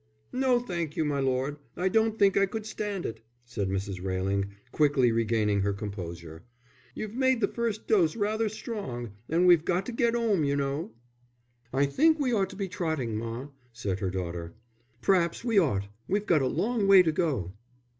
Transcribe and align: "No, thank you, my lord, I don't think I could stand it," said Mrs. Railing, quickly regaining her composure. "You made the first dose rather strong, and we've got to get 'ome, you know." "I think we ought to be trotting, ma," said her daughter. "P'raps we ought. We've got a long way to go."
"No, 0.33 0.59
thank 0.59 0.97
you, 0.97 1.05
my 1.05 1.19
lord, 1.19 1.57
I 1.77 1.87
don't 1.87 2.17
think 2.17 2.35
I 2.35 2.47
could 2.47 2.65
stand 2.65 3.05
it," 3.05 3.21
said 3.45 3.69
Mrs. 3.69 4.03
Railing, 4.03 4.49
quickly 4.71 5.11
regaining 5.11 5.61
her 5.61 5.73
composure. 5.73 6.41
"You 6.95 7.07
made 7.09 7.39
the 7.39 7.47
first 7.47 7.85
dose 7.85 8.15
rather 8.15 8.49
strong, 8.49 9.11
and 9.29 9.45
we've 9.45 9.63
got 9.63 9.85
to 9.85 9.91
get 9.91 10.15
'ome, 10.15 10.43
you 10.43 10.55
know." 10.55 10.89
"I 11.71 11.85
think 11.85 12.19
we 12.19 12.33
ought 12.33 12.49
to 12.49 12.55
be 12.55 12.67
trotting, 12.67 13.15
ma," 13.15 13.49
said 13.73 13.99
her 13.99 14.09
daughter. 14.09 14.55
"P'raps 15.03 15.43
we 15.45 15.59
ought. 15.59 15.85
We've 16.07 16.25
got 16.25 16.41
a 16.41 16.47
long 16.47 16.87
way 16.87 17.03
to 17.03 17.11
go." 17.11 17.53